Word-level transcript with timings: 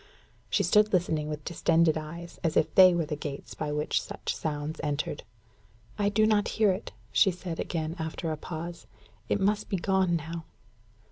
She 0.49 0.63
stood 0.63 0.93
listening 0.93 1.29
with 1.29 1.45
distended 1.45 1.95
eyes, 1.95 2.39
as 2.43 2.57
if 2.57 2.73
they 2.73 2.95
were 2.95 3.05
the 3.05 3.15
gates 3.15 3.53
by 3.53 3.71
which 3.71 4.01
such 4.01 4.35
sounds 4.35 4.81
entered. 4.83 5.21
"I 5.99 6.09
do 6.09 6.25
not 6.25 6.47
hear 6.57 6.71
it," 6.71 6.91
she 7.11 7.29
said 7.29 7.59
again, 7.59 7.95
after 7.99 8.31
a 8.31 8.35
pause. 8.35 8.87
"It 9.29 9.39
must 9.39 9.69
be 9.69 9.77
gone 9.77 10.15
now." 10.15 10.45